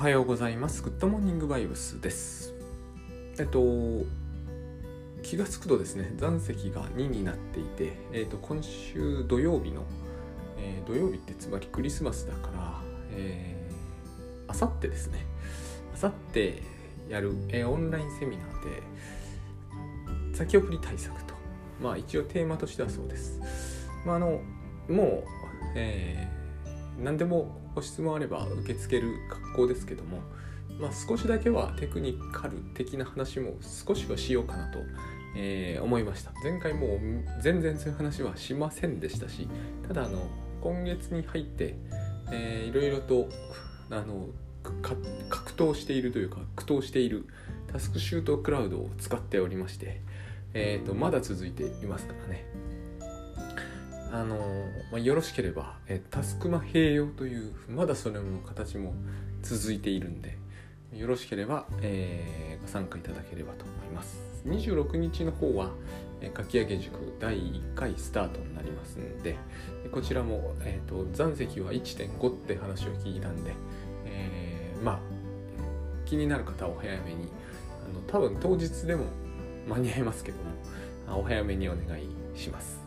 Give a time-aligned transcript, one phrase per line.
[0.00, 0.82] はようございます。
[0.82, 2.54] グッドモーニングバイブスです。
[3.38, 3.60] えっと、
[5.22, 9.82] 気がつくとですね、残席が2になっていて、えっと、今週土曜日の、
[10.56, 12.80] えー土曜日ってつまりクリスマスだから、
[13.12, 15.26] えー、あさってですね、
[15.92, 16.62] あさって
[17.10, 21.34] やる、えーオンラインセミナーで、先送り対策と、
[21.78, 23.38] まあ一応テーマとしてはそうです。
[24.06, 24.40] まああの、
[24.88, 25.24] もう、
[25.74, 26.40] えー
[27.02, 30.18] 何でもご質問あれば受け付ける格好ですけども、
[30.78, 34.78] まあ、少しだけはテクニカル的な話も少しはしようかなと、
[35.36, 36.32] えー思いました。
[36.42, 37.00] 前回もう
[37.42, 39.48] 全然そういう話はしませんでしたし
[39.86, 40.28] ただあの
[40.60, 41.74] 今月に入って、
[42.32, 43.28] えーいろいろと
[43.90, 44.28] あの
[44.62, 47.26] 格闘しているというか苦闘している
[47.72, 50.00] タスクシュートクラウドを使っておりまして、
[50.54, 52.44] えー、とまだ続いていますからね。
[54.12, 54.36] あの
[54.90, 58.92] まあ、よろしければ、えタスクマ併用というまだそれの形も
[59.42, 60.36] 続いているんで
[60.92, 64.20] よろしければ、えーご参加いただければと思います。
[64.44, 65.70] 26日の方は、
[66.20, 69.36] えーかき上げ塾第1回スタートになりますんで
[69.92, 73.52] こちらも、えー、と残席は1.5って話を聞いたんで、
[74.06, 74.98] えーまあ
[76.04, 77.28] 気になる方はお早めに
[77.88, 79.04] あの多分当日でも
[79.68, 80.38] 間に合いますけど
[81.08, 82.79] もお早めにお願いします。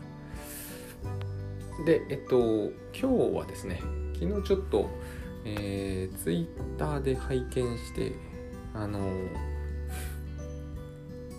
[1.84, 3.80] で、えっと、今日はですね、
[4.14, 4.88] 昨日ちょっと、
[5.44, 6.46] えー、ツイッ
[6.78, 8.12] ターで拝見して、
[8.72, 9.00] あの、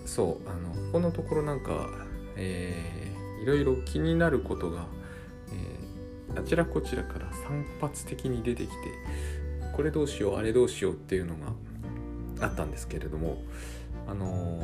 [0.06, 1.90] そう、あの、ここのところなんか、
[2.36, 4.88] えー、いろいろ気になることが、
[5.52, 5.86] えー
[6.38, 8.74] あちらこちらから散発的に出てきて、
[9.74, 13.38] これどうしよう、あれどうしようっていうのがあったんですけれども、
[14.06, 14.60] あの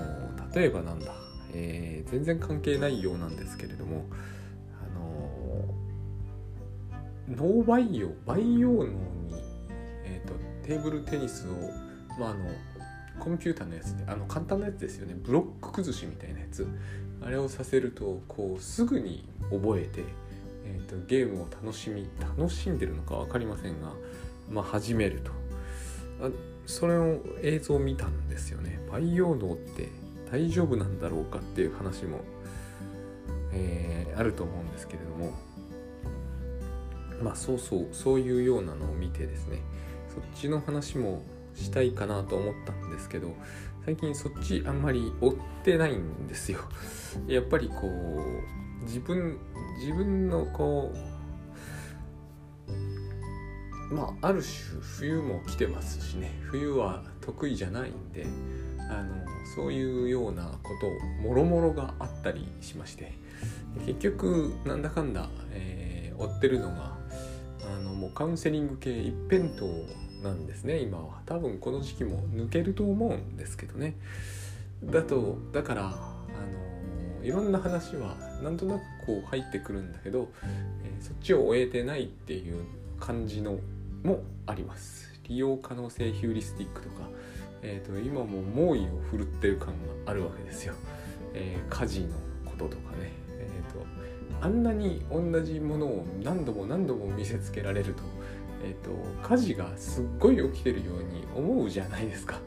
[0.54, 1.14] 例えばなんだ、
[1.54, 4.06] えー全然関係ないようなんですけれども、
[7.36, 8.92] 脳培養培養脳に、
[10.06, 10.34] えー、と
[10.68, 11.52] テーブルテニスを、
[12.20, 12.46] まあ、あの
[13.20, 15.16] コンピューターのやつであの簡単なやつですよね。
[15.16, 16.68] ブロック崩しみたいなやつ。
[17.24, 20.04] あれをさせるとこうすぐに覚えて、
[20.66, 23.92] えー、とゲームを楽しみ楽しんでるのか分かりませんが、
[24.50, 25.32] まあ、始めると。
[26.26, 26.30] あ
[26.66, 28.80] それを映像を見たんですよね。
[28.92, 29.90] 培養脳って
[30.32, 32.22] 大丈夫なんだろうかっていう話も
[33.52, 35.51] えーあると思うんですけれども。
[37.22, 39.60] まあそうそうそういうようなのを見てですね
[40.14, 41.24] そっちの話も
[41.56, 43.36] したいかなと思ったんですけど
[43.86, 45.34] 最近そっちあんまり追っ
[45.64, 46.60] てないんですよ。
[47.28, 49.38] やっぱりこう自分
[49.80, 50.94] 自分のこ
[53.90, 56.32] うまあある種冬も来てますしね。
[56.44, 58.28] 冬は得意じゃないんで
[58.90, 60.90] あのそういうようなこと
[61.24, 63.20] もろもろがあったりしまして。
[63.86, 66.96] 結局なんだかんだ、えー追ってるのが
[67.72, 69.66] あのもうカウンセリング系一辺倒
[70.24, 71.22] なんですね今は。
[71.26, 73.96] 多分この時期も抜けると思うんですけどね。
[74.84, 75.90] だとだからあ
[77.20, 80.30] のいろんな話はなんとなくこう入ってくるんだけど、
[80.84, 82.64] えーそっちを終えてないっていう
[83.00, 83.58] 感じの
[84.04, 85.12] もあります。
[85.28, 87.10] 利用可能性ヒューリスティックとか、
[87.64, 89.70] えー、と今も猛威を振るってる感
[90.06, 90.74] があるわけですよ、
[91.34, 92.10] えー家事の
[92.46, 93.80] こととかね、えー、と
[94.42, 98.04] あんなに同じものを何度も何度も見せつけられると,、
[98.64, 98.92] えー、と
[99.22, 102.40] 火事がすっごい起きてるように思うじゃないですか。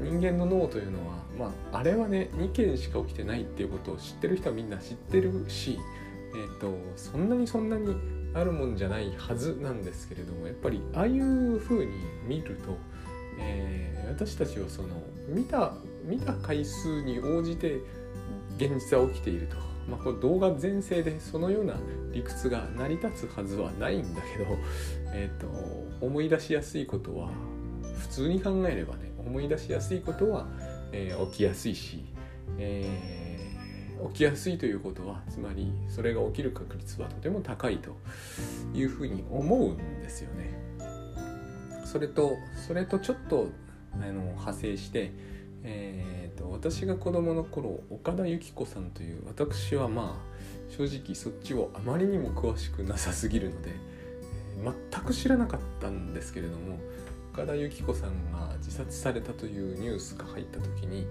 [0.00, 5.78] 人間の脳というのは、まあ、あれはね2件しか起きてないっていうことを知ってる人はみんな知ってるし、
[6.34, 7.94] えー、とそんなにそんなに
[8.34, 11.92] あるもんじゃないはずなんですけれどもやっぱりああいう風に
[12.26, 12.76] 見ると、
[13.38, 14.88] えー私たちはその
[15.26, 15.72] 見た
[16.04, 17.78] 見た回数に応じて
[18.56, 19.56] 現実は起きていると、
[19.88, 21.74] まあ、これ動画全盛でそのような
[22.12, 24.58] 理屈が成り立つはずはないんだけど、
[25.12, 25.46] えー、と
[26.04, 27.30] 思い出しやすいことは
[27.98, 30.46] 普通に考えればね思い出しやすいことは、
[30.92, 32.04] えー起きやすいし、
[32.58, 33.22] えー
[34.08, 37.96] 起きやすいということはつまりそれが起きる確率はとても高いと
[38.74, 40.58] いうふうに思うんですよね。
[41.84, 42.36] それと
[42.66, 43.48] それとちょっと
[43.94, 45.12] あの派生して、
[45.64, 53.92] えー、と私が子供の頃岡田由紀子さんという私はまあ正直そっちをあまりにも詳しくなさすぎるので、えー
[54.62, 56.78] 全く知らなかったんですけれども
[57.32, 61.06] 岡田由紀子さんが自殺されたというニュースが入った時に、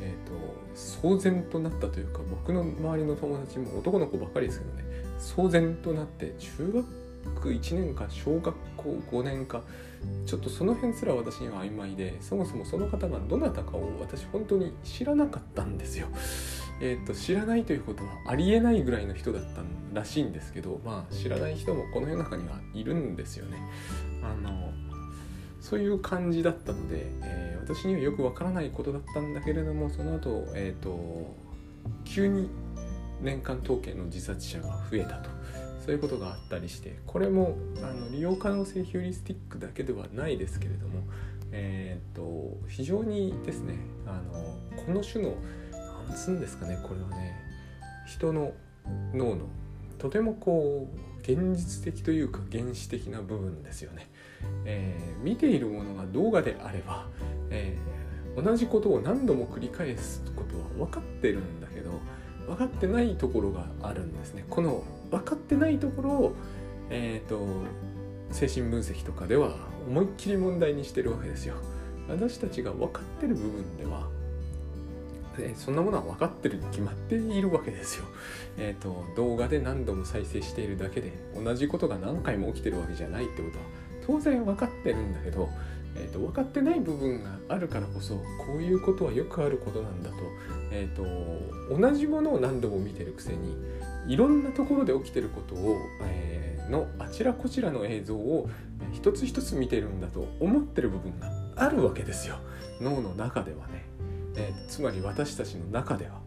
[0.00, 0.32] えー、と
[0.74, 4.84] 騒然となったというか僕の周りの友達も男の子ばかりですけどね
[5.18, 9.62] 騒然となって中学1年か小学校5年か
[10.26, 16.08] ちょっとその辺すら私には曖昧でそもそもその方がどなたかを私本当に知らなかったんですよ。
[16.80, 19.62] えー、と知らないということはありえないぐらいの人だった
[19.94, 23.58] らしいんですけどまあ知らない人もこの世の中にはいるんですよね。
[24.22, 24.72] あの
[25.60, 31.34] そういう感じだったので、えー、私にはよくわからないことだったんだけれどもその後、えーと、
[32.04, 32.48] 急に
[33.20, 35.35] 年間統計の自殺者が増えたと
[35.86, 41.04] そういうことがあったりしてこれもあの利用可能性ヒューリスティックだけではないですけれども、
[41.52, 45.36] えーと、非常にですねあのこの種の
[46.08, 47.36] 何つうんですかねこれはね
[48.08, 48.52] 人の
[49.14, 49.46] 脳の
[49.98, 54.08] とてもこう現実的というか原始的な部分ですよね。
[54.64, 57.08] えー、見ているものが動画であれば、
[57.50, 62.00] えー、同じことを何度も繰り返すことは分かってるんだけど
[62.46, 64.44] 分かってないところがあるんですね。
[64.48, 66.36] この分かってないところを、
[66.90, 67.46] えーと、
[68.30, 69.56] 精神分析とかでは
[69.88, 71.56] 思いっきり問題にしてるわけですよ。
[72.08, 74.08] 私たちが分かってる部分では
[75.38, 78.04] えそんなものは分かってるに決まっているわけですよ。
[78.58, 83.64] えっ、ー、と動画で何度も再生しているだけで同じことが何回も起きてるわけじゃないってことは
[84.06, 85.48] 当然分かってるんだけど、
[85.96, 88.22] えーと、分かってない部分があるからこそこ
[88.58, 90.16] ういうことはよくあることなんだと,、
[90.70, 93.56] えーと、同じものを何度も見てるくせに
[94.08, 98.48] いろんなところで起きてることを、えー、のあちらこちらの映像を
[98.92, 102.36] 一つ一つ見てるんだと思ってる部分があるわけですよ。
[102.80, 103.84] 脳の中ではね、
[104.36, 106.24] えー、つまり私たちの中では。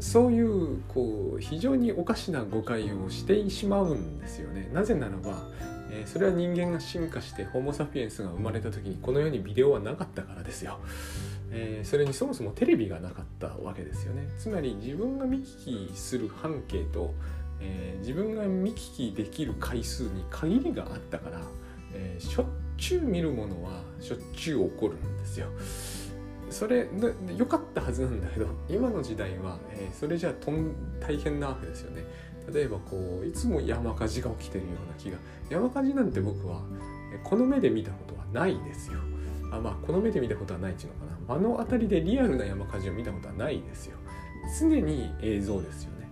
[0.00, 4.70] そういうこう非常におかしな誤解をしてしまうんですよね。
[4.72, 5.48] なぜならば
[5.90, 10.78] えー、それは人間が進化してホモ・サピエンスが生まれた時にこの世にビデオはなかったからですよ、
[11.50, 14.28] えー、それにそもそもテレビがなかったわけですよね。
[14.38, 17.14] つまり自分が見聞きする半径と、
[17.60, 21.40] えー、自分が見聞きできる回数に限りがあったから、
[21.94, 22.46] えしょっ
[22.76, 25.48] ちゅう見るものはしょっちゅう起こるんですよ。
[26.50, 26.88] それ
[27.36, 32.04] 良かったはずなんだけど今の時代は、えそれじゃとん大変なわけですよね。
[32.52, 35.18] 例えばこういつも山火事が起きてるような気が
[35.50, 36.62] 山火事なんて僕は
[37.22, 38.98] この目で見たことはないですよ。
[39.52, 43.98] あまあこの目で見たことはないっていうのかな目の当たりでリアルな山火事を見たことはないですよ。
[44.58, 46.08] 常に映像ですよね。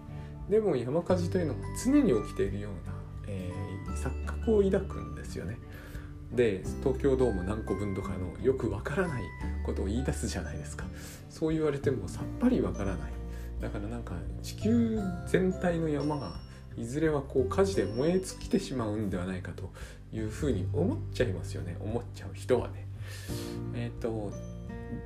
[0.50, 2.94] でも山火事というのは常に起きているような、
[3.28, 5.58] えー、錯覚を抱くんですよね。
[6.32, 9.22] で東京ドーム何個分とかのよくわからない
[9.64, 10.84] ことを言い出すじゃないですか。
[11.30, 13.12] そう言われてもさっぱりわからない。
[13.60, 16.34] だからなんか地球全体の山が
[16.76, 19.72] いずれはこう火事で燃え尽きてしまうんではないかと
[20.12, 21.76] いうふうに思っちゃいますよね。
[21.80, 22.86] 思っちゃう人はね。
[23.74, 24.32] えっ、ー、と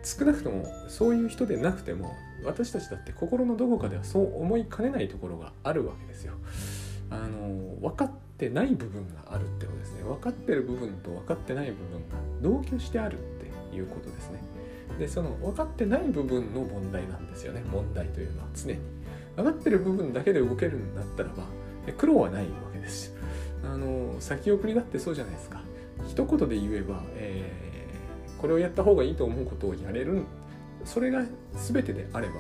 [0.02, 6.34] 少なくともそういう人でなくても私たちだって心のどこかではそう思いかねないところがあるわけですよ。
[7.10, 10.02] あの分かってない部分があるってことですね。
[10.04, 13.22] 分かってる部分と分かってない部分が同居してあるっ
[13.70, 14.40] ていうことですね。
[14.98, 17.62] でその分かってない部分の問題なんですよね。
[17.70, 18.78] 問題というのは常に。
[19.36, 21.44] 分かってる部分だけで動けるんだったらば
[21.96, 23.14] 苦労はないわけです。
[23.64, 25.60] あの先送りだってそうじゃないですか。
[26.08, 27.69] 一言で言えば、えー、
[28.40, 30.22] これをやった方がいいと思うことをやれる。
[30.84, 31.22] それが
[31.54, 32.34] 全てであれば、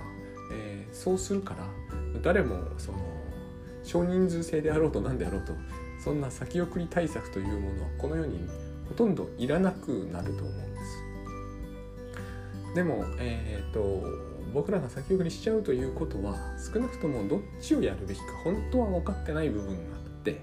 [0.52, 1.66] えー、そうするから
[2.22, 2.98] 誰もその
[3.84, 5.52] 少人数制であろうと何であろうと
[6.02, 8.48] そんな先送り対策というものはこの世に
[8.88, 12.74] ほとんどいらなくなると思うんです。
[12.74, 14.04] でも、えーと、
[14.54, 16.36] 僕らが先送りしちゃうということは
[16.72, 20.40] 少なくともどっちをやるべきか本当は分かってない部分があって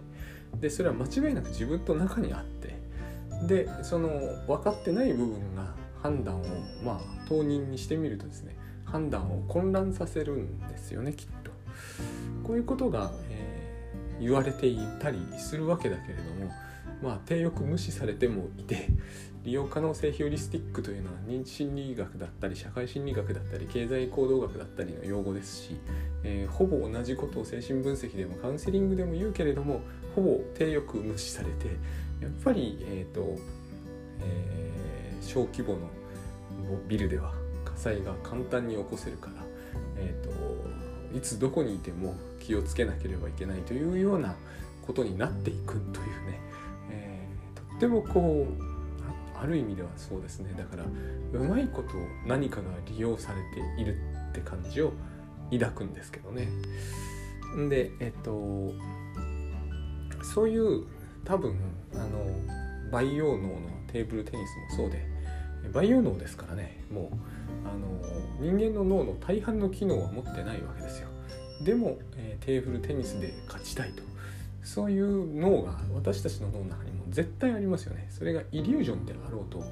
[0.60, 2.57] でそれは間違いなく自分と中にあって
[3.44, 4.10] でその
[4.48, 6.46] 分かってない部分が判断を
[6.84, 11.52] まあ当人にしてみるとですね判断を混乱させるんですよねきっと。
[12.44, 16.52] こういうことが、えー、言われていたりするわけだけれども
[17.04, 18.88] まあ手よく無視されてもいて
[19.44, 25.80] 利用可能性ヒューリスティックというのは認知心理学だったり社会心理学だったり経済行動学だったりの用語ですし、
[26.24, 29.82] えー、ほぼ同じことを精神分析でもカウンセリングでも言うけれども
[30.16, 31.78] ほぼ手よく無視されて
[32.22, 33.38] やっぱり、えーと
[34.22, 35.90] えー、小規模の
[36.88, 37.34] ビルでは
[37.66, 39.34] 火災が簡単に起こせるから、
[39.98, 44.36] えーと、いつどこにいても気をつけなければいけないというような
[44.86, 46.40] ことになっていくというね、
[46.92, 48.78] えー、とってもこう
[49.40, 50.54] ある意味ではそうですね。
[50.58, 51.90] だからうまいこと
[52.26, 53.98] 何かが利用されている
[54.30, 54.94] って感じを
[55.52, 56.50] 抱くんですけどね。
[57.70, 58.74] でえっと
[60.24, 60.86] そういう
[61.28, 61.60] 多分
[61.94, 63.60] あの培養脳の
[63.92, 65.06] テーブルテニスもそうで
[65.74, 67.88] 培養脳ですからねもうあの
[68.40, 71.10] 人間の脳の大半の機能は持ってないわけですよ。
[71.62, 74.08] でも、えー、テーブルテニスで勝ちたいと。
[74.64, 78.08] そういう脳が私たちの脳の中にも絶対ありますよね。
[78.10, 79.64] それがイリュージョンであろうと。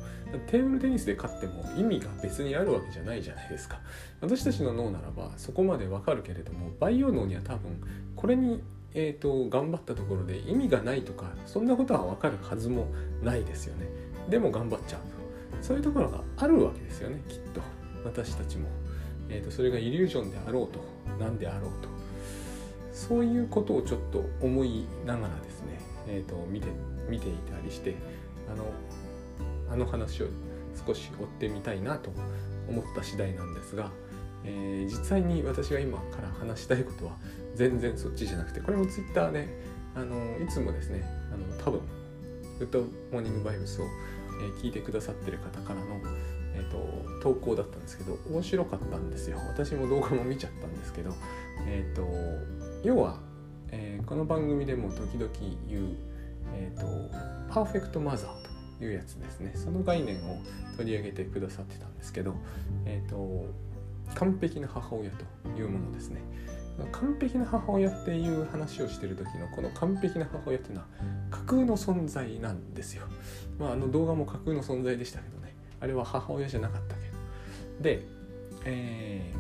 [0.48, 3.80] テーブルテニスで勝っても意味が別にあるわけじゃないじゃないですか。
[4.22, 7.82] 私たちの脳ならばそこまでわかるけれども培養脳には多分
[8.16, 8.64] これに
[8.98, 12.88] えーと、頑張ったところで意味がないとかそんなことは分かるはずも
[13.22, 13.88] ないですよね。
[14.30, 15.16] でも頑張っちゃうと。
[15.62, 17.62] そういうところがあるわけですよねきっと。
[18.06, 18.70] 私たちも、
[19.30, 20.80] えーと、それがイリュージョンであろうと
[21.20, 21.90] 何であろうと。
[22.94, 26.68] そういうことをちょっと思いながらですね、えーと、見て
[27.10, 27.96] 見ていたりして
[28.50, 28.66] あの
[29.70, 30.28] あの話を
[30.88, 32.12] 少し追ってみたいなと
[32.70, 33.92] 思った次第なんですが、
[34.46, 37.18] えー、実際に私が今から話したいことは
[37.56, 39.48] 全然そっちじゃなくてこれも Twitter で、
[39.96, 41.82] あのいつもですねあの多分
[42.60, 42.82] グッド
[43.12, 46.00] モーニングバイブスを、え、聞いてくださってる方からの、
[46.54, 49.38] えーと、投稿だったんですけど面白かったんですよ。
[49.48, 51.14] 私も動画も見ちゃったんですけど、
[51.68, 52.08] えーと、
[52.84, 53.20] 要は、
[53.72, 55.32] えー、この番組でも時々
[55.68, 55.90] 言う、
[56.54, 59.52] えーと、パーフェクトマザーというやつですね。
[59.56, 60.38] その概念を
[60.78, 62.36] 取り上げてくださってたんですけど、
[62.86, 63.48] えー、と
[64.14, 65.26] 完璧な母親と
[65.58, 66.22] いうものですね。
[66.92, 70.88] 完璧な母親っていう話をしてる時のこの完璧な母親っていうのは
[71.32, 73.06] 架空の存在なんですよ。
[73.58, 77.16] まあ、あの動画も架空の存在でしたけどねあれは母親じゃなかったけど。
[77.82, 78.02] で、
[78.66, 79.34] え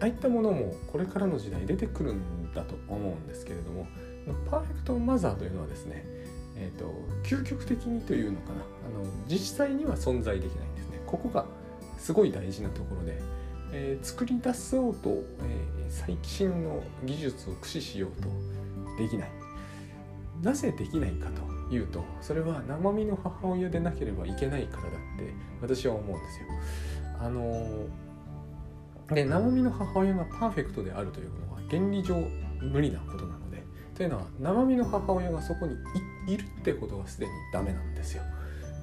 [0.00, 3.86] ー、ああいったものもこれからの時代出てくるんだと思うんですけれども
[4.50, 6.04] パーフェクトマザーというのはですね、
[6.56, 6.92] えーと、
[7.24, 11.00] 究極的にというのかなあの実際には存在できないんですね。
[11.06, 11.46] ここが
[11.98, 13.20] すごい大事なところで
[13.72, 18.28] えー、作り出そうと、えー、最新の技術を駆使しようと
[19.02, 19.30] できない。
[20.42, 26.46] なぜできないかというとそれは生身の母親でなければいけないからだって私は思うんですよ。
[27.20, 32.14] あのー、で生身の母親がパーフェクトであるというのは原理上
[32.60, 35.74] 無理なことなのでというのは生身の母親がそこに
[36.32, 38.22] いるってことはすでにダメなんですよ。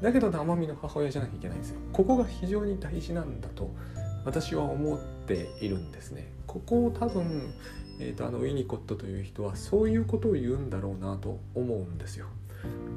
[0.01, 1.79] だけど生身の母親じゃなきゃいけないんですよ。
[1.93, 3.73] ここが非常に大事なんだと
[4.25, 6.31] 私は思っているんですね。
[6.47, 7.53] ここを多分、
[7.99, 12.27] えーと、あのウィニコットという人はそういうことを言うんだろうなと思うんですよ。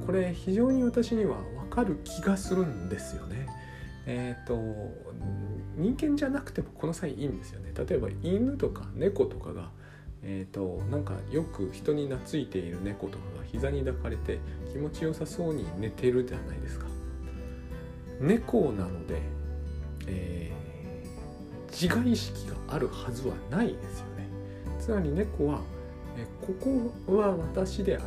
[0.07, 3.47] これ非常に私には分かる気がするんですよね。
[4.07, 4.59] えっ、ー、と
[5.77, 7.73] 人間じゃなくてもこの際いいんですよね。
[7.77, 9.71] 例えば犬とか猫とかが
[10.23, 14.41] えーと、なんかよく人に懐いている猫とかが膝に抱かれて
[14.73, 16.87] 気持ちよさそうに寝てるじゃないですか
[18.21, 19.23] 猫なので、
[20.07, 20.48] え
[21.81, 24.29] 自我意識があるはずはないですよね。
[24.81, 25.61] つまり猫は
[26.17, 26.53] えこ
[27.07, 28.05] こは私であり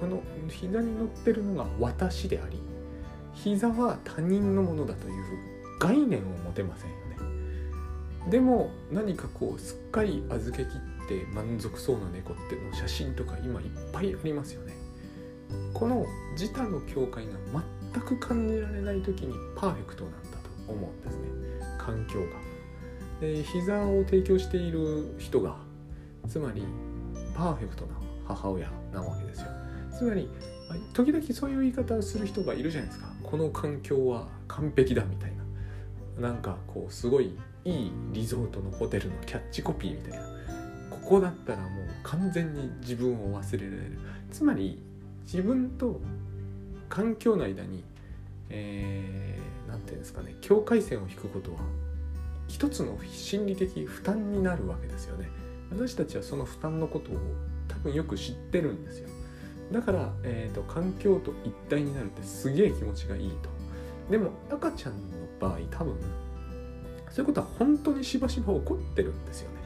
[0.00, 2.58] この膝に乗ってるのが私であり
[3.32, 5.24] 膝は他人のものだという
[5.78, 8.30] 概念を持てませんよね。
[8.30, 10.70] でも何かこうすっかり預けきっ
[11.08, 14.74] て満足そうな猫っての写真とか今いっぱいありますよね。
[15.72, 17.32] この自他の境界が
[17.92, 21.28] 全く感じられない時にパーフェクトなんだと思うんですね。
[21.78, 22.41] 環境が。
[23.22, 25.54] で膝を提供している人が
[26.26, 26.64] つまり
[27.36, 27.94] パーフェクトな
[28.26, 29.46] 母親なわけですよ。
[29.96, 30.28] つまり
[30.92, 33.06] 時々そういう言い方をする人がいるじゃないですか。
[33.22, 35.32] この環境は完璧だみたい
[36.18, 36.30] な。
[36.30, 40.26] なんかこうすごいいいリゾートのホテルのキャッチコピーみたいな。
[40.90, 41.70] ここだったらもう
[42.02, 43.98] 完全に自分を忘れられる。
[44.32, 44.82] つまり
[45.22, 46.00] 自分と
[46.88, 47.84] 環境の間に何、
[48.50, 51.60] えー、て言うんですかね境界線を引くことは
[52.52, 55.30] 一つの心理的負担になるわけですよね。
[55.70, 57.14] 私たちはその負担のことを
[57.66, 59.08] 多分よく知ってるんですよ。
[59.72, 63.48] だから、えーと、環境と一体になるってすげえ気持ちがいいと。
[64.10, 64.98] でも赤ちゃんの
[65.40, 65.96] 場合多分
[67.08, 69.56] そういうことは本当にしばしば起こってるんですよね。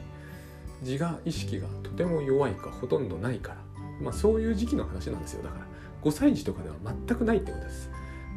[0.81, 3.57] 自我意識がとても弱いかほとんどないから。
[4.01, 5.43] まあそういう時期の話なんですよ。
[5.43, 5.65] だから
[6.03, 6.75] 5歳児とかでは
[7.07, 7.91] 全くないってことです。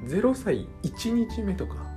[0.07, 1.90] 0歳1日目とか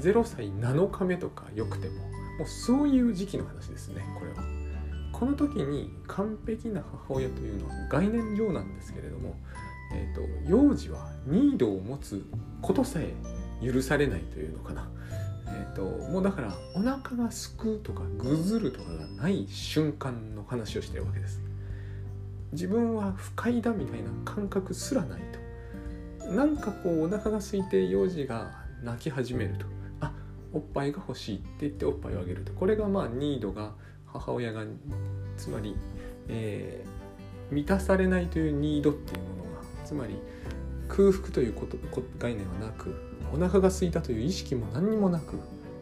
[0.00, 1.94] 0歳7日目とかよくても
[2.38, 4.42] もうそういう時期の話ですねこれは。
[5.12, 9.36] この時に完璧な母親というのは概念上なんですけれども、
[9.94, 12.24] えーと、幼児はニードを持つ
[12.60, 13.14] ことさえ
[13.64, 14.88] 許されないというのかな。
[15.46, 21.40] えーと、もうだからお腹がすくとかぐずるとかがない瞬間の話をしてるわけです。
[22.52, 25.20] 自分は不快だみたいな感覚すらない
[26.18, 26.32] と。
[26.32, 29.66] なんかこうお腹が空いて幼児が泣き始めると。
[30.52, 32.52] おっぱいが欲しいって言っておっぱいをあげると。
[32.52, 33.72] これがまあニードが
[34.06, 34.64] 母親が
[35.36, 35.76] つまり、
[36.28, 40.16] えー、満たされないというニードっていうものがつまり
[40.88, 41.76] 空腹ということ
[42.18, 42.94] 概念はなく
[43.32, 45.40] お腹が空いたという意識も何にもなく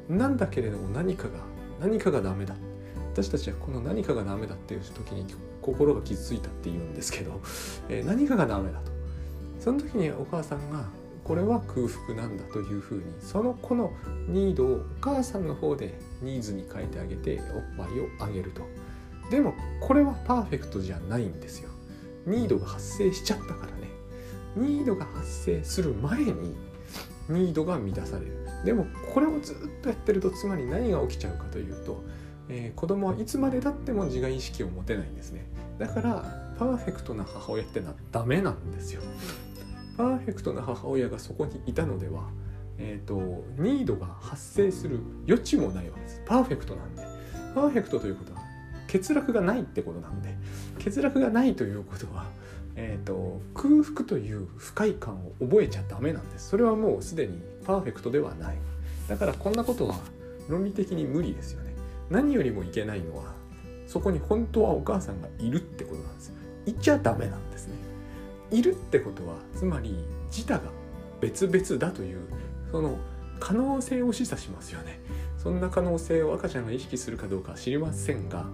[0.09, 1.41] なんだけれども何かが
[1.81, 2.55] 何かがダメだ。
[3.13, 5.27] 私たちはこの何かがダメだっていう時に
[5.61, 7.41] 心が傷ついたっていうんですけど、
[7.89, 8.93] えー、何かがダメだと。
[9.59, 10.85] その時にお母さんが
[11.25, 13.93] これは空腹なんだというふうにその子の
[14.29, 18.63] ニードをお母さんの方でニーズに変えてあげておっぱいをあげると。
[19.31, 21.71] でもこれはパーフェクトじゃないんですよ。
[22.27, 23.89] ニードが発生しちゃったからね。
[24.57, 26.55] ニードが発生する前に
[27.29, 28.47] ニードが満たされる。
[28.65, 32.03] でもこれをずっとやってるとつまり何が起きちゃうかというと、
[32.49, 35.47] えー、子供はいつまでたっても自我意識を持てないんですね。
[35.79, 39.01] だからパーフェクトな母親ってのはダメなんですよ。
[40.01, 42.31] パーフェクトな母親がそこにいたのでは
[42.83, 46.23] えーと、ニードが発生する余地もないわけです。
[46.25, 47.03] パーフェクトなんで。
[47.55, 48.41] パーフェクトということは
[48.91, 50.35] 欠落がないってことなんで。
[50.83, 52.31] 欠落がないということは
[52.77, 56.49] えーと、空腹という不快感を覚えちゃダメなんです。
[56.49, 58.57] それはもうすでにパーフェクトではない。
[59.09, 59.97] だからこんなことは
[60.49, 61.75] 論理的に無理ですよね。
[62.09, 63.35] 何よりもいけないのは
[63.87, 66.33] そこに本当はお母さんがいるってことなんです。
[66.65, 67.90] いちゃダメなんですね。
[68.51, 70.63] いるってことはつまり自他が
[71.21, 72.21] 別々だという
[72.71, 72.99] その
[73.39, 75.01] 可能性を示唆しますよね。
[75.39, 78.45] そんな可能性を赤ちゃんが意識するかどうかは知りませんが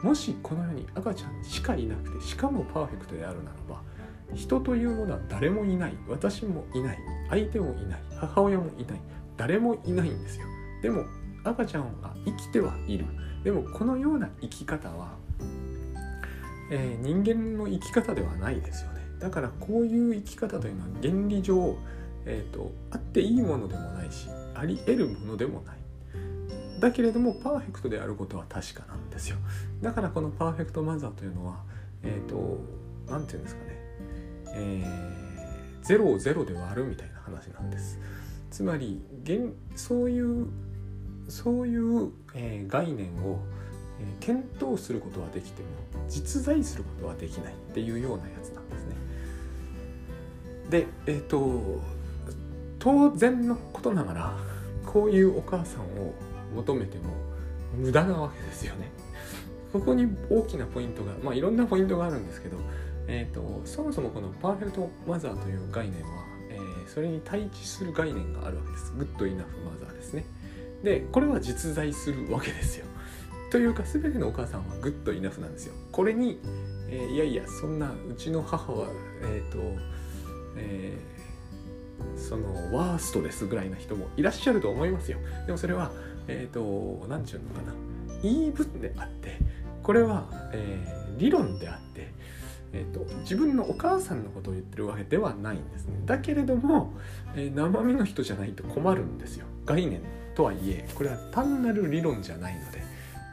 [0.00, 3.82] もしこの世に赤ちゃんしかいなくてしかもパーフェクトであるならば
[4.34, 5.96] 人というものは誰もいない。
[6.08, 6.98] 私もいない。
[7.28, 8.00] 相手もいない。
[8.16, 9.00] 母親もいない。
[9.36, 10.46] 誰もいないんですよ。
[10.82, 11.04] でも
[11.44, 13.06] 赤ちゃんが生きてはいる。
[13.44, 15.16] でもこのような生き方は、
[16.70, 18.99] えー、人間の生き方ではないですよね。
[19.20, 21.76] だからこういう生き方というのは原理上、
[22.24, 25.76] えーと、あっていいものでもないしあり得るものでもない。
[26.80, 29.36] だけれどもパーフェクトであることは確かなんですよ。
[29.82, 31.62] だからこのパーフェクトマザーというのは
[32.02, 32.58] えっ、ー、と
[33.08, 33.70] 何て言うんですかね。
[34.52, 37.98] えー、ゼロをゼロで割るみたいな話なんです。
[38.50, 39.02] つまり
[39.76, 40.48] そういう
[41.28, 43.38] そういう、えー、概念を、
[44.00, 45.68] えー、検討することはできても
[46.08, 48.79] 実在することはできないっていうようなやつなんです。
[50.70, 51.82] でえっ、ー、と
[52.78, 54.36] 当然のことながら
[54.86, 56.14] こういうお母さんを
[56.54, 57.14] 求めても
[57.76, 58.90] 無駄なわけですよね。
[59.72, 62.56] ここに大きなポイントがまあいろんなポイントがあるんですけど、
[63.06, 66.08] えーと、そもそもこの perfect mother という概念は、
[66.50, 68.92] えー、それに対峙する概念があるわけです。
[68.96, 70.24] グッドイナフマザーですね。
[70.82, 72.86] でこれは実在するわけですよ。
[73.50, 75.74] というか全てのお母さんは good enough なんですよ。
[75.92, 76.40] これに、
[76.88, 78.88] えー、いやいやそんなうちの母は
[79.22, 79.58] えっ、ー、と、
[80.56, 81.20] えー
[82.16, 85.18] そのワーストですぐらいな人もいらっしゃると思いますよ。
[85.46, 85.90] でもそれは、
[86.28, 87.74] えっ、ー、と、何て言うのかな。
[88.22, 89.38] 言い分であって、
[89.82, 92.12] これは、えー、理論であって、
[92.72, 96.00] えーと、自分のお母さんのことを言ってるわけではないんですね。
[96.06, 96.92] だけれども、
[97.34, 99.46] えー、生身の人じゃないと困るんですよ。
[99.64, 100.02] 概念
[100.34, 102.82] とはいえ、これは単なる理論じゃないので、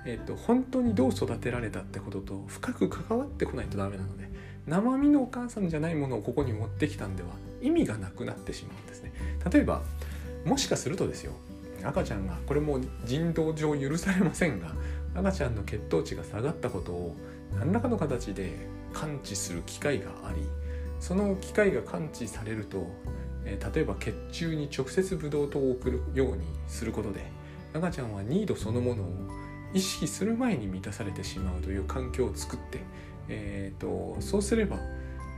[0.06, 4.30] えーと、本当にどう育てられたってことと深く関わってこないとダメなので、
[4.68, 7.30] 生身のお母さんじゃないものをここに持ってきたんでは
[7.62, 9.14] 意味がなくなってしまうんですね。
[9.52, 9.82] 例えば
[10.46, 11.34] もしかするとですよ
[11.84, 14.74] 赤ちゃんがこれも人道上許されませんが
[15.16, 17.16] 赤ちゃんの血糖値が下がったことを
[17.58, 20.42] 何らかの形で感知する機会があり
[21.00, 22.88] その機会が感知されると、
[23.46, 27.32] 例えば血中に直接ブドウ糖を送るようにすることで
[27.74, 29.08] 赤ちゃんはニードそのものを
[29.74, 32.80] 意識する前に満たされてしまうという環境を作って、
[33.30, 34.78] えーと、そうすれば、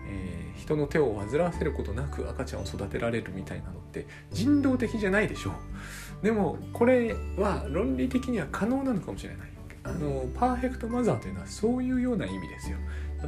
[0.07, 6.25] えー、人の手を煩わせることなく赤ちゃんを育てられるみたいなのって人道的じゃないでしょう。
[6.25, 9.49] でもこれは論理的には可能なのかもしれない。
[9.81, 12.77] あのパーフェクトマザーというのはそういうような意味ですよ。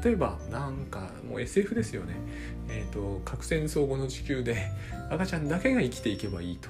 [0.04, 2.16] 例えばなんかもう SF ですよね。
[2.70, 4.70] えっ、ー、と核戦争後の地球で
[5.10, 6.70] 赤ちゃんだけが生きていけばいいと。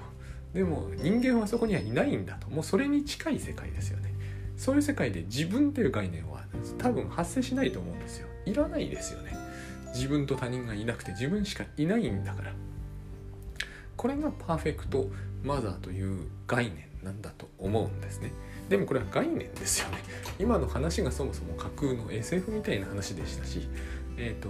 [0.54, 2.50] でも人間はそこにはいないんだと。
[2.50, 4.11] もうそれに近い世界ですよね。
[4.62, 6.44] そういう世界で自分という概念は
[6.78, 8.28] 多分発生しないと思うんですよ。
[8.46, 9.36] いらないですよね。
[9.96, 12.54] 自分と他人がいなくて自分しかいないんだから。
[13.98, 15.08] これがパーフェクト
[15.42, 18.34] マザーという概念なんだと思うんですね。
[18.70, 19.98] でもこれは概念ですよね。
[20.38, 23.68] 今の話がそもそも架空の SF みたいな話でしたし
[24.20, 24.50] えっ、ー、と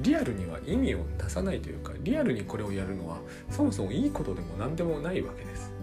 [0.00, 3.18] リアルには意味を出さないというかリアルにこれをやるのは
[3.50, 5.74] そもそもいいことでも何でもないわけです。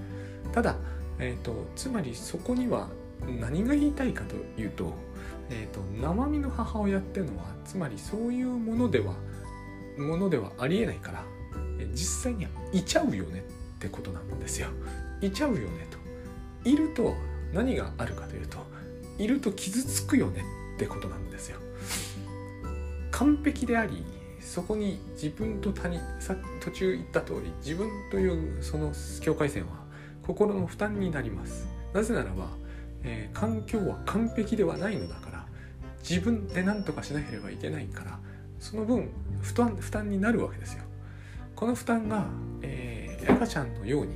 [0.52, 0.76] ただ、
[1.20, 2.89] えーと、つまりそこには
[3.40, 4.94] 何が言いたいかというと,、
[5.50, 9.16] えーと、生身の母親っていうのはつまりそういうものでは
[9.98, 11.24] ものではありえないから
[11.94, 13.46] 実際にはいちゃうよね
[13.78, 14.68] ってことなんですよ。
[15.22, 16.70] いちゃうよねと。
[16.70, 17.16] いると
[17.54, 18.58] 何があるかというと
[19.18, 20.44] いると傷つくよね
[20.76, 21.60] ってことなんですよ。
[23.12, 24.04] 完璧であり
[24.40, 29.84] そこに自分と他人さ途中言った通り自分というその境界線は
[30.26, 31.68] 心の負担になります。
[31.94, 32.48] なぜならば、
[33.04, 35.46] えー、環境は完璧ではないのだから
[36.08, 38.20] 自分で何とかしなければいけないから
[38.60, 39.10] その分
[39.42, 40.84] 負担負担になるわけですよ。
[41.56, 42.26] この負担が、
[42.62, 44.16] えー、赤ちゃんのように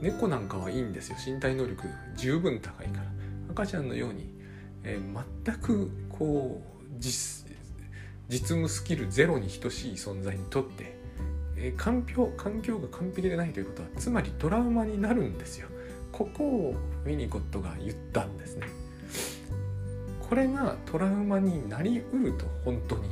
[0.00, 1.16] 猫なんかはいいんですよ。
[1.24, 1.82] 身体能力
[2.16, 3.04] 十分高いから。
[3.50, 4.30] 赤ちゃんのように、
[4.84, 7.46] えー、全くこう実
[8.28, 10.96] 務スキルゼロに等しい存在にとって、
[11.56, 15.68] えー、環境環境が完璧でないということはつまりトラウマになるんですよ。
[16.18, 18.66] ここをウィニコットが言ったんですね。
[20.28, 23.10] これがトラウマになりうると本当に。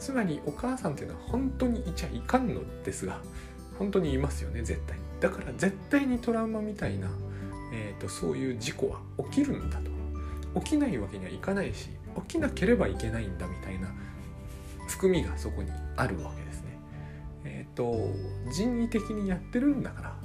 [0.00, 3.20] つまりお母さんっていうのは本当にいちゃいかんのですが
[3.78, 7.08] 本当にいますよね絶対だから絶対にトラウマみたいな、
[7.72, 8.98] えーと、そういう事故は
[9.30, 9.92] 起きるんだと。
[10.60, 13.88] 起きないわけにはいかないし起きなければいけないんだみたいな
[14.88, 16.78] 含みがそこにあるわけですね。
[17.44, 18.12] えっ、ー、と
[18.52, 20.16] 人為的にやってるんだから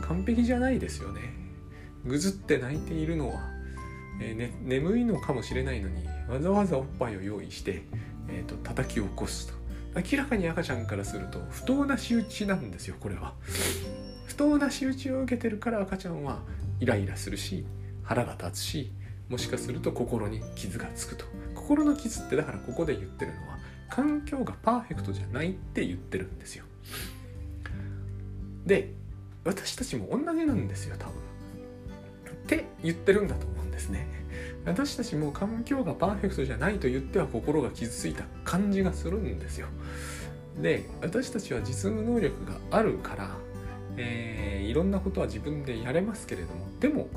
[0.00, 1.37] 完璧じゃないですよね。
[2.04, 3.40] ぐずって泣いているのは、
[4.20, 7.82] えーね、眠いのかもしれないのにわざわざおっぱいを用意して、
[8.28, 9.58] えーと叩き起こすと。
[9.96, 13.34] 明らかに赤ちゃんからすると不当な仕打ちなんですよこれは。
[14.26, 16.40] 不当な仕打ちを受けてるから赤ちゃんは
[16.78, 17.66] イライラするし
[18.02, 18.92] 腹が立つし
[19.28, 21.24] もしかすると心に傷がつくと。
[21.54, 23.58] 心の傷ってだからここで言ってるのは
[23.90, 26.64] 環境がパーフェクトじゃないって言ってるんですよ。
[28.64, 28.92] で
[29.44, 31.27] 私たちも同じなんですよ多分。
[32.48, 34.08] って言ってるんだと思うんですね。
[34.64, 39.68] 私たちも環境がパーフェクトじゃないと言っては心が傷ついた感じがするんですよ。
[40.62, 43.36] で私たちは実務能力があるから、
[43.96, 47.08] えー、いろんなことは自分でやれますけれどもでも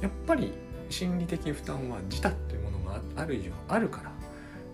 [0.00, 0.52] やっぱり
[0.88, 4.12] 心理的負担は自他というものがある以上あるから、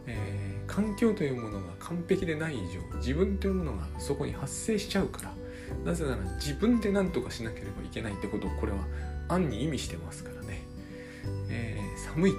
[0.07, 5.33] えー、環境というものが完璧でない以上自分というものがそこに発生しちゃうから
[5.85, 8.79] なぜなら自分で何とかしなければいけないってことをこれは
[9.29, 10.63] 暗に意味してますからね、
[11.51, 12.33] えー、寒い。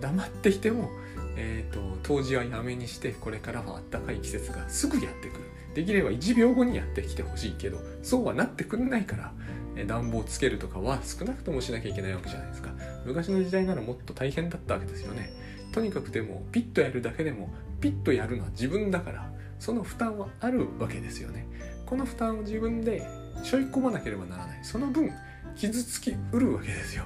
[0.00, 0.90] 黙っていても、
[1.36, 5.44] えーと、当時はやめにしてこれからは暖かい季節がすぐやってくる。
[5.74, 9.32] できれば1秒後にやってきてほしいけどそうはなってくれないから
[9.76, 12.70] え暖房つけるとかは少なくともしなきゃいけないわけじゃないですか。
[13.04, 15.32] 昔の時代ならもっと大変だったわけですよね。
[15.72, 21.46] とにかくでもピッとやるだけでもピッとやるのは自分だからその負担はあるわけですよね。
[21.86, 23.06] この負担を自分で
[23.44, 24.64] 背負い込まなければならない。
[24.64, 25.12] その分
[25.58, 27.04] 傷つきうるわけですよ。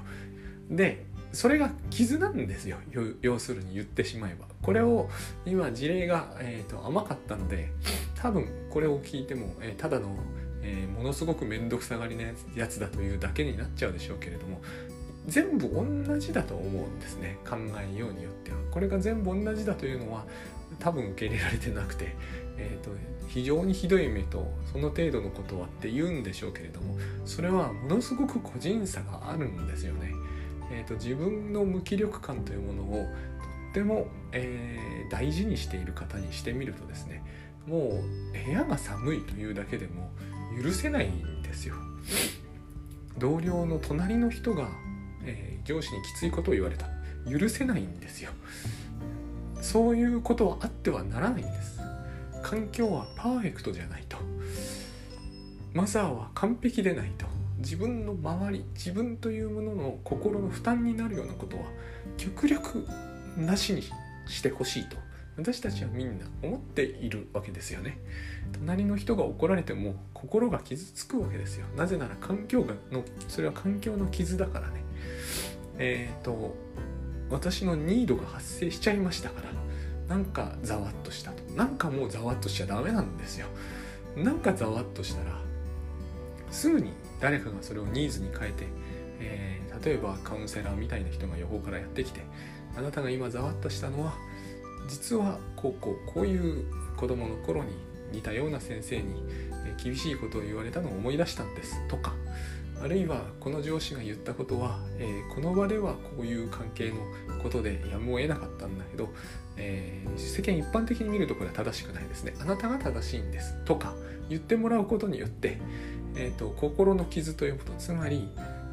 [0.71, 2.77] でそれが傷なんですよ。
[3.23, 4.47] 要するに言ってしまえば。
[4.62, 5.09] これを
[5.45, 7.71] 今事例が、えーと、甘かったので
[8.15, 10.15] 多分これを聞いても、えー、ただの、
[10.62, 14.61] えー、ものすごく面倒くさがりなやつだというだけになっちゃうでしょうけれども
[15.27, 17.38] 全部同じだと思うんですね。
[17.49, 18.59] 考えようによっては。
[18.71, 20.27] これが全部同じだというのは
[20.83, 22.16] 多分受け入れられてなくて、
[22.57, 22.90] えーと、
[23.29, 30.12] 非常にひどい目とその程度のことはって言うんでしょうけれどもそれはものすごく個人差があるんですよね。
[30.73, 33.09] えーと、自分の無気力感というものをと
[33.71, 37.23] っても、えー、大事にしている方にしてみるとですね
[37.66, 40.11] もう部屋が寒いというだけでも
[40.62, 41.75] 許せないんですよ。
[43.18, 44.68] 同僚の隣の人が
[45.25, 46.87] えー、上司にきついことを言われた
[47.29, 48.31] 許せないんですよ
[49.62, 51.81] そういうことはあってはならないんです。
[52.42, 54.18] 環境はパーフェクトじゃないと。
[55.72, 57.27] マザーは完璧でないと。
[57.59, 61.62] 自分の周り自分というものの心の負担になるようなことは
[62.16, 62.85] 極力
[63.37, 63.83] なしに
[64.27, 64.96] してほしいと。
[65.38, 67.98] 私たちはみんな思っているわけですよね。
[68.53, 71.66] 隣の人が怒られても心が傷つくわけですよ。
[71.77, 74.83] なぜなら環境がのそれは環境の傷だからね。
[75.79, 76.55] えっ、ー、と
[77.33, 79.49] 私のニードが発生しちゃいましたから
[80.14, 81.42] なんかざわっとしたと。
[81.55, 83.47] なんかもうざわっとしちゃダメなんですよ。
[84.16, 85.38] なんかざわっとしたら
[86.51, 88.66] すぐに誰かがそれをニーズに変えて、
[89.21, 92.21] えー、例えばカウンセラーみたいな人が予報からやってきて
[92.77, 94.12] あなたが今ざわっとしたのは
[94.87, 96.66] 実はこうこうこういう
[96.99, 97.71] 子供の頃に
[98.12, 99.25] 似たような先生に
[99.83, 102.12] 厳しいことを言われたのを思い出したんですとか
[102.83, 106.97] あるいはこの上司が言ったことは、えー、この場ではこういう関係の
[107.40, 109.09] ことでやむを得なかったんだけど、
[109.57, 112.35] えー、世間一般的に見るとこれは正しくないですね。
[112.40, 113.55] あなたが正しいんです。
[113.64, 113.95] とか
[114.29, 115.59] 言ってもらうことによって、
[116.16, 118.29] えーと、心の傷ということつまり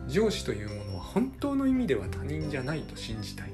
[0.07, 3.53] 上司というものは本当の意味では他人じゃないと信じたい。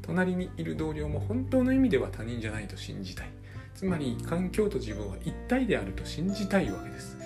[0.00, 3.30] 隣にいる同僚も本当の意味では他人じゃないと信じたい。
[3.74, 7.19] つまり環境と自分は一体であると信じたいわけです。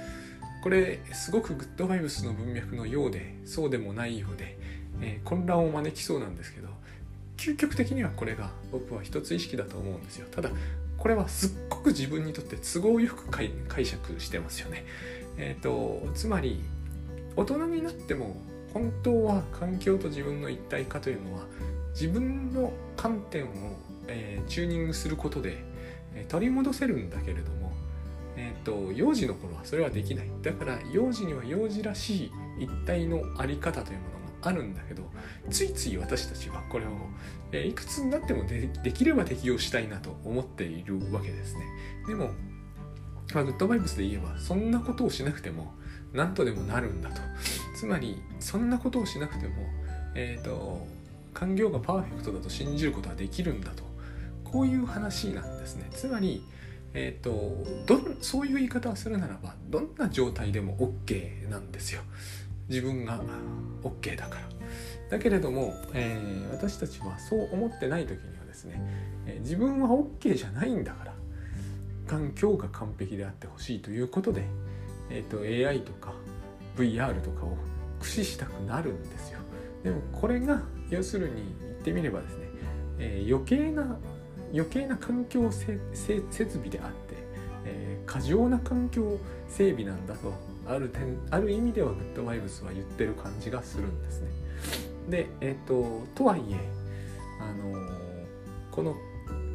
[0.64, 4.56] これすごくグッドバイブスの文脈のようでそうでもないようで、
[5.02, 6.68] えー、混乱を招きそうなんですけど
[7.36, 10.26] 究極的にはこれが僕は一つ意識だと思うんですよ。
[10.30, 10.48] ただ
[10.96, 13.52] これはすっごく自分にとって都合よく解
[13.84, 14.86] 釈してますよね。
[15.36, 16.62] えっ、ー、とつまり
[17.36, 18.34] 大人になっても
[18.72, 21.44] 本当は環境と自分の一体化というのは
[21.92, 23.48] 自分の観点を、
[24.08, 25.58] えー、チューニングすることで、
[26.14, 27.73] え、取り戻せるんだけれども
[28.64, 30.30] と、幼児の頃はそれはできない。
[30.42, 34.10] だから幼児には幼児らしい一体の在り方というもの
[34.42, 35.10] があるんだけど
[35.50, 36.90] ついつい私たちはこれを、
[37.52, 41.62] え、いくつになってもできれば適用したいなと思っているわけですね。
[42.06, 42.30] でも
[43.32, 45.72] まあ、グッドバイブスで言えばそんなことをしなくても
[46.12, 47.20] 何とでもなるんだと。
[47.76, 49.54] つまりそんなことをしなくても
[50.14, 50.86] えっ、ー、と
[51.32, 53.82] 環境がパーフェクトだと信じることはできるんだと。
[54.44, 55.88] こういう話なんですね。
[55.90, 56.44] つまり
[56.94, 62.02] えーと、どそういう言い方をするならばどんな状態でも OK なんですよ。
[62.68, 63.20] 自分が
[63.82, 64.48] OK だから。
[65.10, 68.80] だけれども、えー、私たちはそう思ってない時にはですね、
[69.26, 71.14] え、自分は OK じゃないんだから
[72.06, 74.44] 環境が完璧であってほしいということで、
[75.10, 76.14] えーと、と AI とか
[76.76, 77.56] VR とかを
[77.98, 79.40] 駆使したくなるんですよ。
[79.82, 82.48] でもこれが要するに言ってみればですね、
[82.98, 83.98] えー、余計な
[84.54, 85.82] 余計な環境設
[86.52, 87.16] 備であって、
[87.64, 90.32] えー、過剰な環境整備なんだと
[90.66, 94.28] ある点ある意味ではグッドバイブスは言ってる感じがするんですね。
[95.10, 96.56] でえっ、ー、ととはいえ
[97.40, 98.26] あのー、
[98.70, 98.94] この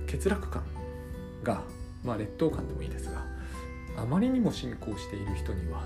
[0.06, 0.64] 欠落感
[1.44, 1.64] が
[2.04, 3.26] まあ劣等感でもいいですが
[3.98, 5.82] あまりにも進行している人には、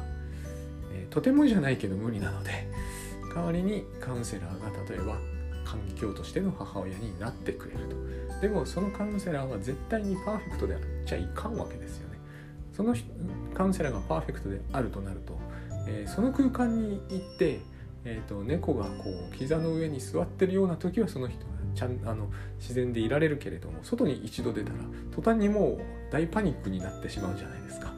[0.91, 2.67] えー、とてもじゃないけど無理なので
[3.33, 5.17] 代わりにカウンセラーが例えば
[5.65, 8.41] 環境としての母親になってくれると。
[8.41, 12.17] でもそのカウンセラーは絶対にパーフェクトであっちゃいかんわけですよね。
[12.73, 12.95] その
[13.53, 15.37] カウンセラーがパーフェクトであるとなると、
[15.87, 17.59] えー、その空間に行って、
[18.03, 24.75] えーと、猫がこう膝の上に座ってるような時はその人はちゃんあの自然でいられるけれども外に一度出たら
[25.15, 27.93] 途端にもう大パニックになってしまうじゃないですか。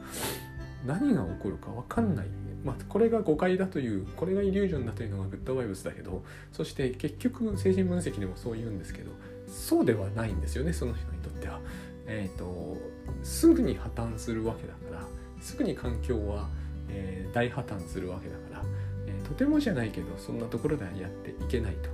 [0.86, 2.26] 何が起こるか分かんない。
[2.64, 9.10] まあ、これが誤解だというこれがイリュージョンだというのがグッドバイブスだけどそして結局精神分析でもそう言うんですけど
[9.46, 11.60] そうではないんですよねその人にとっては。
[12.08, 12.76] えーと、
[13.24, 15.02] すぐに破綻するわけだから
[15.40, 16.48] すぐに環境は、
[16.88, 18.62] えー、大破綻するわけだから、
[19.06, 21.90] えー、とてもじゃないけどそんなところではやっていけないと。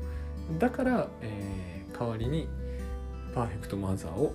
[0.59, 2.46] だから、えー、代わりに
[3.35, 4.35] パーフェクトマザーを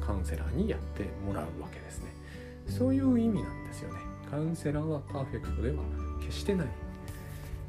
[0.00, 2.14] カウンセラーにやってもらうわけですね。
[2.68, 4.11] そういう意味なんですよね。
[4.32, 5.76] カウンセラーはパーフェクトでは
[6.22, 6.66] 決してない。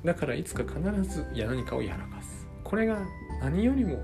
[0.05, 2.47] だからいつか必ずや何かをやらかす。
[2.63, 2.99] これが
[3.41, 4.01] 何よりも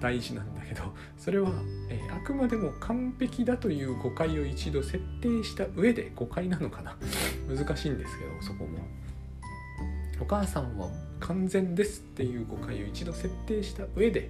[0.00, 0.82] 大事なんだけど
[1.16, 1.52] それは、
[1.88, 6.96] えー、あくまでも完璧だという誤解を一度設定した上で誤解なのかな。
[7.48, 8.80] 難しいんですけどそこも。
[10.20, 10.88] お母さんは
[11.20, 14.28] 完全ですっていう誤解を一度設定した上で、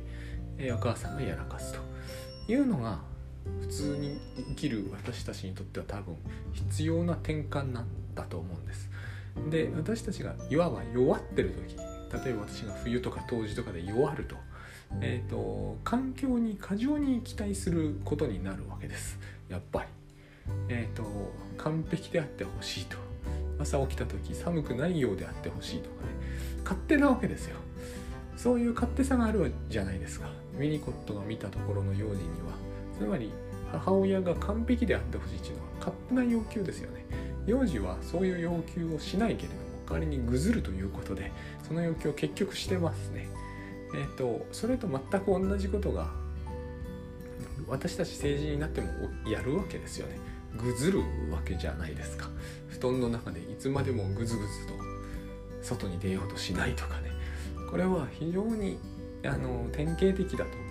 [0.58, 3.00] えー、お母さんがやらかすというのが
[3.60, 6.16] 普通に生きる私たちにとっては多分
[6.52, 8.90] 必要な転換なんだと思うんです。
[9.50, 11.76] で私たちがいわば弱ってる時
[12.24, 14.36] 例えば私が冬とか冬至とかで弱ると,、
[15.00, 19.18] えーと、環境に過剰に期待することになるわけです。
[19.48, 19.88] やっぱり。
[20.68, 21.04] えーと、
[21.56, 22.98] 完璧であってほしいと。
[23.58, 26.08] 朝起きた時寒くないようであってほしいとかね。
[26.64, 27.56] 勝手なわけですよ。
[28.36, 30.28] そういう勝手さがあるじゃないですか。
[30.58, 32.52] ミニコットが見たところの幼児には。
[32.98, 33.32] つまり
[33.70, 37.06] 母親が完璧であってほしいというのは勝手な要求ですよね。
[37.46, 41.32] 幼児はそういう要求をしないけれども代わりにぐずるということで
[41.66, 43.28] その要求を結局してますね。
[43.94, 46.10] えっ、ー、とそれと全く同じことが
[47.66, 48.88] 私たち成人になっても
[49.26, 50.18] やるわけですよね。
[50.56, 51.00] ぐずる
[51.30, 52.28] わけじゃないですか。
[52.68, 54.74] 布団の中でいつまでもぐずぐずと
[55.62, 57.10] 外に出ようとしないとかね。
[57.70, 58.78] これは非常に
[59.24, 60.61] あの典型的だと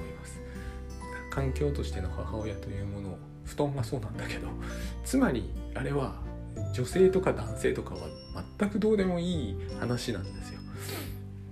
[1.31, 4.47] 環境としての母親というものを布団がそうなんだけど
[5.03, 6.21] つまりあれは
[6.73, 8.01] 女性とか男性とかは
[8.59, 10.59] 全くどうでもいい話なんですよ。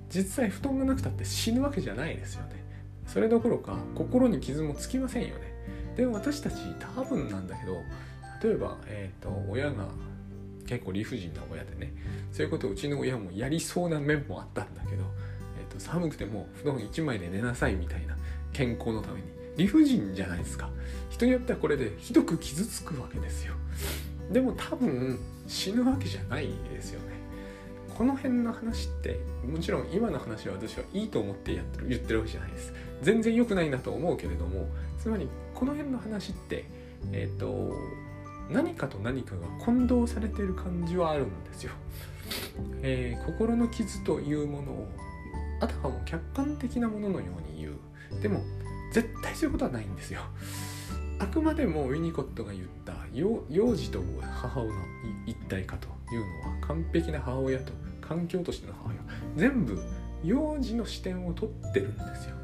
[0.10, 2.64] 実際布団がなくたって死ぬわけじゃないですよね。
[3.06, 5.54] それどころか心に傷もつきませんよね。
[5.96, 6.56] でも私たち
[6.96, 7.82] 多分なんだけど
[8.44, 9.88] 例えば、えーと、親が
[10.66, 11.94] 結構理不尽な親でね
[12.32, 15.04] そういうことをうちの親もやりそうな面もあったんだけど、
[15.60, 18.18] えーと寒くても布団1枚で寝なさいみたいな
[18.54, 20.70] 健康のために理不尽じゃないですか。
[21.10, 23.54] 人によってはこれでひどく傷つくわけですよ。
[24.32, 27.20] でも多分死ぬわけじゃないですよね。
[27.98, 32.74] この辺の話ってもちろん今の話は私はいいと思ってやってる言ってるわけじゃないです。
[33.02, 36.64] 全然良くないなと思うけれどもつまりこの辺の話って
[37.12, 37.74] えっ、ー、と
[38.50, 41.72] 何かと何かが混同されてる感じはあるんですよ、
[42.82, 44.88] えー、心の傷というものを
[45.60, 48.22] あたかも客観的なもののように言う。
[48.22, 48.42] でも
[48.92, 50.22] 絶対そういうことはないんですよ。
[51.20, 53.44] あくまでもウィニコットが言った幼
[53.76, 54.76] 児と母親の
[55.26, 59.00] 一体化というのは完璧な母親と環境としての母親
[59.36, 59.78] 全部
[60.24, 62.36] 幼児の視点を取ってるんですよ。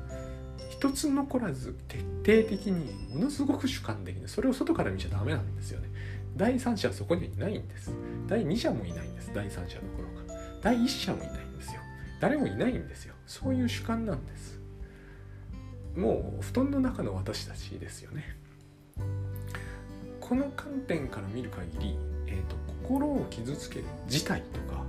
[0.69, 5.89] 一つ残らず徹底的にものすごく主観的にそれを外から見ちゃダメなんですよね。
[6.35, 7.91] 第三者はそこにはいないんです。
[8.27, 11.81] 第二者もいないんです第三者どころか第一者もいないんですよ。
[12.19, 13.13] 誰もいないんですよ。
[13.25, 14.54] そういう主観なんです。
[15.95, 18.35] もう布団の中の私たちですよね。
[20.19, 24.83] この観点から見る限り、えーと、心を傷つける事態とか、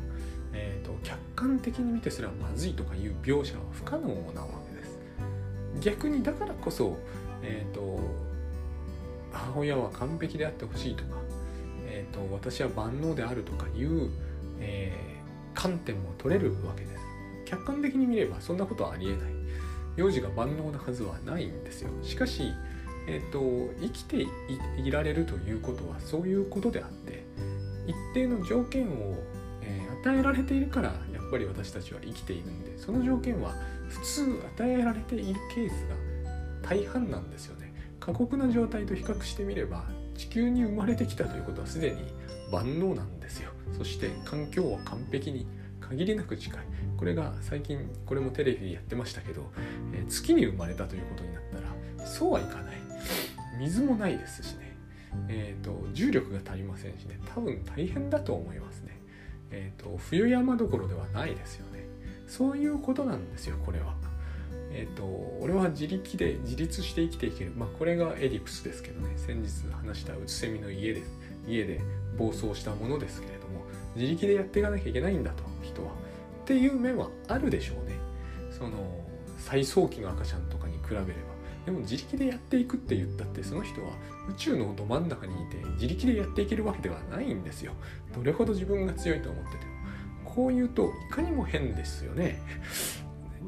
[0.53, 4.99] えーと、客観的に見てすらまずいとかいう描写は不可能なわけです。
[5.81, 6.97] 逆にだからこそ、
[7.43, 8.01] えーと、
[9.31, 11.11] 母親は完璧であってほしいとか、
[11.87, 14.11] えー、と私は万能であるとかいう、
[14.59, 17.05] えー、観点も取れるわけです。
[17.45, 19.37] 客観的に見ればそんなことはありえない。
[19.97, 21.91] 幼児が万能なはずはないんですよ。
[22.03, 22.53] しかし
[23.07, 24.27] えーと、生きて
[24.83, 27.25] いられるということはそういうことであって
[27.87, 29.15] 一定の条件を、
[29.63, 33.55] えー、与えられているからやっぱり私たちは生きているんでその条件は
[33.89, 34.23] 普通
[34.57, 37.73] 与えられているケースが大半なんですよね。
[38.01, 39.85] 過酷な状態と比較してみれば
[40.17, 42.13] 地球に生まれてきたということはすでに
[42.51, 43.51] 万能なんですよ。
[43.79, 45.47] そして環境は完璧に
[45.89, 46.61] 限りなく近い。
[46.97, 49.51] これが最近これもテレビでやってましたけど、
[49.93, 52.77] えー、月に生まれたということになったらそうはいかない。
[53.59, 54.77] 水もないですしね、
[55.29, 57.19] えーと、重力が足りませんしね。
[57.35, 59.01] 多分大変だと思いますね、
[59.51, 61.87] えーと、冬山どころではないですよね。
[62.27, 63.95] そういうことなんですよこれは。
[64.73, 65.05] えっ、と
[65.41, 67.53] 俺は自力で自立して生きていける。
[67.57, 69.15] まあこれがエディプスですけどね。
[69.17, 71.19] 先日話したうつせみの家です
[71.49, 71.81] 家で
[72.19, 75.45] 暴走したものですけれども自力でやっていかなきゃいけないんだと。
[76.47, 77.99] っていう面はあるでしょうね。
[78.57, 78.79] その
[79.37, 81.11] 最早期の赤ちゃんとかに比べれば。
[81.65, 83.91] でも自力でやっていくって言ったってその人は
[84.31, 87.73] 宇宙のど真ん中にいて自力でやっていけるわけではないんですよ。
[88.15, 89.73] どれほど自分が強いと思ってても。
[90.25, 92.41] こう言うといかにも変ですよね。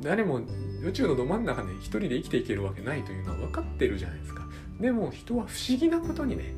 [0.02, 0.40] 誰も
[0.84, 4.48] 宇宙のど真ん中で一人で生きていけるわけないというのは分かってるじゃないですか。
[4.80, 6.56] でも人は不思議なことにね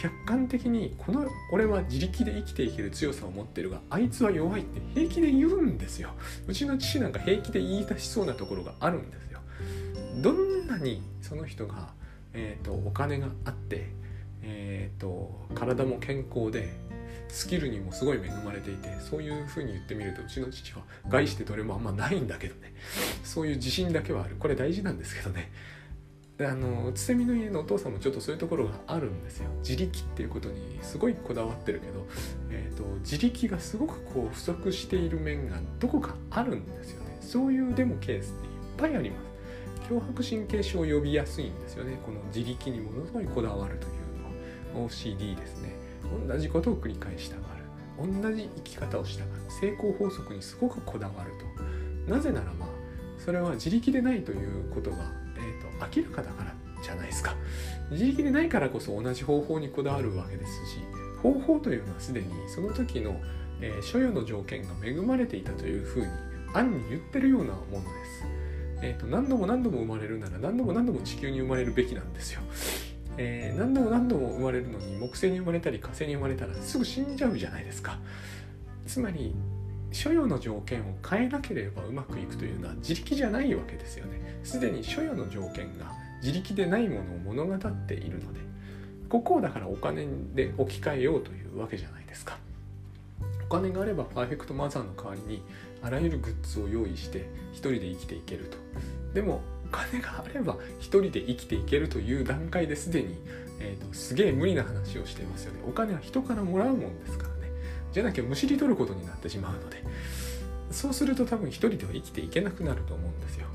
[0.00, 6.10] 客観的にこの俺は自力で生きていける強さを持ってるがあいつは弱いって平気で言うんですよ。
[6.46, 9.40] うちの父なんか平気で言い出しそうなところがあるんですよ。
[10.22, 11.92] どんなにその人が、
[12.32, 13.90] えーと、お金があって、
[14.42, 16.72] えーと、体も健康で
[17.28, 22.72] スキルにもすごい恵まれていてそういうふうに言ってみるとうちの父は害してどれもあんまないんだけどね。
[23.22, 24.36] そういう自信だけはある。
[24.38, 25.52] これ大事なんですけどね。
[26.46, 29.50] あのつせみの家のお父さんもちょっとそういうところがあるんですよ。
[29.58, 32.06] 自力っていうことにすごいこだわってるけど、
[32.50, 37.18] えーと自力がすごくこう不足している面がどこかあるんですよね。
[37.20, 39.88] そういうでもケースっていっぱいあります。
[39.88, 41.98] 強迫神経症を呼びやすいんですよね。
[42.04, 44.88] この自力にものすごいこだわるというのは。
[44.88, 45.74] OCD ですね。
[46.28, 48.22] 同じことを繰り返したがる。
[48.22, 49.42] 同じ生き方をしたがる。
[49.60, 51.32] 成功法則にすごくこだわる
[52.06, 52.14] と。
[52.14, 52.66] なぜならば
[53.18, 54.96] それは自力でないということが、
[55.94, 57.34] 明らかだからじゃないですか
[57.90, 60.78] 自力でないからこそ同じ方法にこだわるわけですし
[61.22, 63.20] 方法というのはすでにその時の、
[63.60, 66.06] えー、所有の条件が恵まれていたというふうに
[66.52, 68.40] 暗に言ってるようなものです
[68.82, 72.40] えーと、何度も何度も生まれるなら何度も何度も地球に生まれるべきなんですよ。
[73.18, 77.98] えー、何度も何度も生まれるのに木星に生まれたり火星に生まれたらすぐ死んじゃうじゃないですか。
[78.86, 79.34] つまり
[79.92, 84.40] 所有の条件を変えなければうまくいくというのは自力じゃないわけですよね。
[84.44, 88.40] すでに所有の条件が自力でないものを物語っているので
[89.08, 92.38] ここをだからお金で置き換えようというわけじゃないですか。
[93.50, 95.42] お金があればパーフェクトマザーの代わりに
[95.82, 98.56] あらゆるグッズを用意して一人で生きていけると
[99.12, 103.16] でもお金があれば一人で生きていけるという段階ですでに、
[103.58, 107.29] えーと、すげえ無理な話をしていますよねお金は人からもらうもんですから
[107.92, 109.82] じゃなきゃむしり取ることになってしまうので
[110.70, 113.46] そうすると多分一人では生きていけなくなると思うんですよ。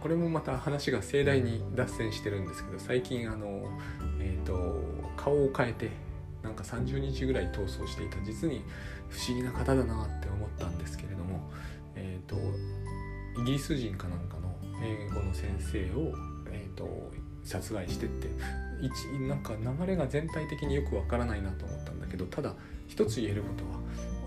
[0.00, 3.70] これもまた話が盛大に脱線してるんですけど最近あの、
[4.20, 4.82] えーと
[5.16, 5.90] 顔を変えて
[6.42, 8.62] なんか30日ぐらい逃走していた実に
[9.08, 11.50] 不思議な方だなって思ったんですけれども、
[11.96, 12.36] えーと、
[13.40, 16.14] イギリス人かなんかの英語の先生を、
[16.50, 17.10] えーと、
[17.42, 18.28] 殺害してって
[18.82, 22.54] 一なんか流れが全体的によくわからないなと思ったんだけどただ
[22.86, 23.80] 一つ言えることは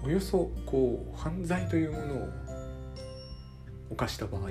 [0.03, 2.29] およそこう犯罪というものを
[3.91, 4.49] 犯した場合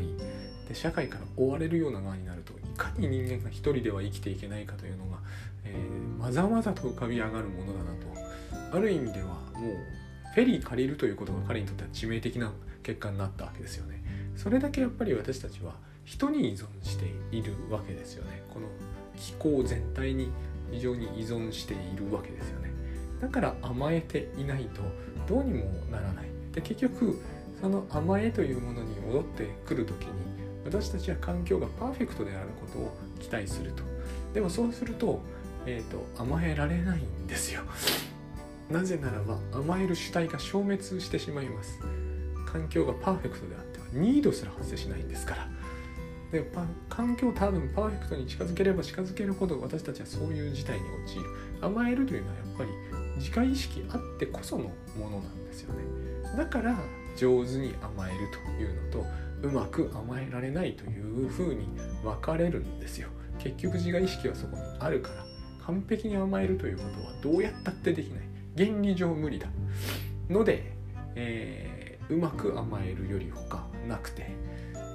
[0.68, 5.18] で社会から追われるような側になるといかに人間が一人では生きていけないかというのが、
[5.64, 8.06] えー、まざまざと浮かび上がるものだなと。
[8.76, 9.76] ある意味ではもう
[10.34, 12.52] フェリー借りるということが彼にとっては致命的な
[12.82, 14.02] 結果になったわけですよね。
[14.36, 18.42] それだけやっぱり私たちは人に依存しているわけですよね。
[18.52, 18.66] この
[19.16, 20.30] 気候全体に
[20.70, 22.70] 非常に依存しているわけですよね。
[23.20, 24.82] だから甘えていないと
[25.26, 26.26] どうにもならない。
[26.52, 27.20] で結局
[27.60, 30.10] その甘えというものに戻ってくる時に
[30.64, 33.82] 私たちは環境がパーフェクトであることを期待すると。
[34.34, 35.20] でもそうすると,、
[35.64, 37.62] えーと、甘えられないんですよ。
[38.70, 41.78] なぜならば甘える主体が消滅してしまいます。
[42.44, 45.48] 環境がパーフェクトであってはニードすら発生しないんですから。
[46.32, 46.50] で
[46.88, 51.24] 環境多分パーフェクトに近づければ近づけるほど私たちはそういう事態に陥る。
[51.62, 52.70] 甘えるというのはやっぱり
[53.16, 54.64] 自己意識あってこその
[54.98, 55.80] ものなんですよね。
[56.36, 56.78] だから
[57.16, 59.06] 上手に甘えるというのと
[59.42, 61.68] うまく甘えられないというふうに
[62.02, 63.08] 分かれるんですよ。
[63.38, 65.26] 結局自我意識はそこにあるから。
[65.66, 68.20] 完璧に甘えるということはどうやったってできない。
[68.56, 69.48] 原理上無理だ。
[70.30, 70.72] ので、
[71.16, 74.30] えー、うまく甘えるより他なくて。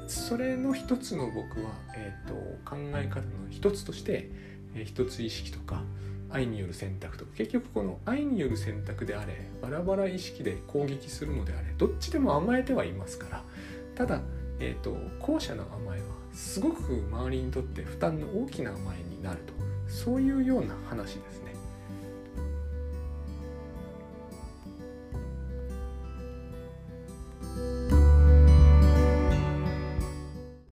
[0.08, 2.34] それの一つの僕は、えーと、
[2.70, 4.30] 考え方の一つとして、
[4.76, 5.84] えー、一つ意識とか
[6.32, 7.32] 愛による選択とか。
[7.36, 13.44] 結局この愛による選択であれバラバラ意識で攻撃するのであれどっちでも甘えてはいますから。
[13.96, 14.22] ただ、
[14.60, 19.54] えーと、後者の甘えはすごく周りにとって負担の大きな甘えになると。
[19.88, 21.51] そういうような話ですね。